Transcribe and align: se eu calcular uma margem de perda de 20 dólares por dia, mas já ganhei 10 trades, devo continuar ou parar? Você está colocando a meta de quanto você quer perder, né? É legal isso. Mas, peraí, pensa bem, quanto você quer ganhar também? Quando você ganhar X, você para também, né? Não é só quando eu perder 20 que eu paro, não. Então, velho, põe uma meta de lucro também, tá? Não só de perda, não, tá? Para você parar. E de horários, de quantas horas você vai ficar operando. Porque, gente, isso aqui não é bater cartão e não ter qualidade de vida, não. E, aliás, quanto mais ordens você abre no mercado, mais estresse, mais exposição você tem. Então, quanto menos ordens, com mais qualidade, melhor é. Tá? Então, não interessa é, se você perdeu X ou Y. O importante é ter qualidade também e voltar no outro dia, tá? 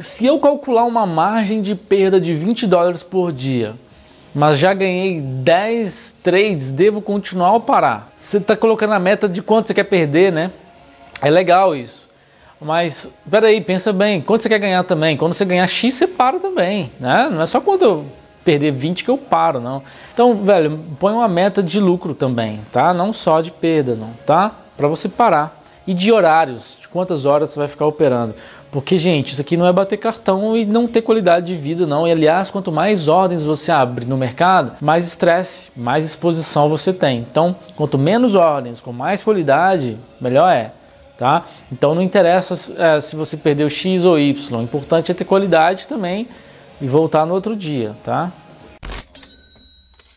se 0.00 0.26
eu 0.26 0.38
calcular 0.38 0.84
uma 0.84 1.06
margem 1.06 1.62
de 1.62 1.74
perda 1.74 2.20
de 2.20 2.34
20 2.34 2.66
dólares 2.66 3.02
por 3.02 3.32
dia, 3.32 3.74
mas 4.34 4.58
já 4.58 4.72
ganhei 4.74 5.20
10 5.20 6.16
trades, 6.22 6.72
devo 6.72 7.00
continuar 7.00 7.52
ou 7.52 7.60
parar? 7.60 8.12
Você 8.20 8.36
está 8.36 8.56
colocando 8.56 8.92
a 8.92 8.98
meta 8.98 9.28
de 9.28 9.42
quanto 9.42 9.66
você 9.66 9.74
quer 9.74 9.84
perder, 9.84 10.32
né? 10.32 10.50
É 11.22 11.30
legal 11.30 11.74
isso. 11.74 12.06
Mas, 12.60 13.08
peraí, 13.30 13.60
pensa 13.60 13.92
bem, 13.92 14.20
quanto 14.20 14.42
você 14.42 14.48
quer 14.48 14.58
ganhar 14.58 14.82
também? 14.84 15.16
Quando 15.16 15.32
você 15.32 15.44
ganhar 15.44 15.66
X, 15.66 15.94
você 15.94 16.06
para 16.06 16.38
também, 16.38 16.92
né? 16.98 17.28
Não 17.30 17.42
é 17.42 17.46
só 17.46 17.60
quando 17.60 17.82
eu 17.82 18.06
perder 18.44 18.72
20 18.72 19.04
que 19.04 19.10
eu 19.10 19.18
paro, 19.18 19.60
não. 19.60 19.82
Então, 20.12 20.34
velho, 20.36 20.80
põe 20.98 21.12
uma 21.12 21.28
meta 21.28 21.62
de 21.62 21.78
lucro 21.78 22.14
também, 22.14 22.60
tá? 22.72 22.92
Não 22.94 23.12
só 23.12 23.40
de 23.40 23.50
perda, 23.50 23.94
não, 23.94 24.10
tá? 24.26 24.52
Para 24.76 24.88
você 24.88 25.08
parar. 25.08 25.57
E 25.88 25.94
de 25.94 26.12
horários, 26.12 26.76
de 26.78 26.86
quantas 26.86 27.24
horas 27.24 27.48
você 27.48 27.58
vai 27.58 27.66
ficar 27.66 27.86
operando. 27.86 28.34
Porque, 28.70 28.98
gente, 28.98 29.32
isso 29.32 29.40
aqui 29.40 29.56
não 29.56 29.66
é 29.66 29.72
bater 29.72 29.96
cartão 29.96 30.54
e 30.54 30.66
não 30.66 30.86
ter 30.86 31.00
qualidade 31.00 31.46
de 31.46 31.56
vida, 31.56 31.86
não. 31.86 32.06
E, 32.06 32.12
aliás, 32.12 32.50
quanto 32.50 32.70
mais 32.70 33.08
ordens 33.08 33.42
você 33.42 33.72
abre 33.72 34.04
no 34.04 34.14
mercado, 34.14 34.76
mais 34.82 35.06
estresse, 35.06 35.70
mais 35.74 36.04
exposição 36.04 36.68
você 36.68 36.92
tem. 36.92 37.20
Então, 37.20 37.56
quanto 37.74 37.96
menos 37.96 38.34
ordens, 38.34 38.82
com 38.82 38.92
mais 38.92 39.24
qualidade, 39.24 39.96
melhor 40.20 40.52
é. 40.52 40.72
Tá? 41.16 41.46
Então, 41.72 41.94
não 41.94 42.02
interessa 42.02 42.54
é, 42.76 43.00
se 43.00 43.16
você 43.16 43.38
perdeu 43.38 43.70
X 43.70 44.04
ou 44.04 44.18
Y. 44.18 44.60
O 44.60 44.62
importante 44.62 45.10
é 45.10 45.14
ter 45.14 45.24
qualidade 45.24 45.88
também 45.88 46.28
e 46.82 46.86
voltar 46.86 47.24
no 47.24 47.32
outro 47.32 47.56
dia, 47.56 47.96
tá? 48.04 48.30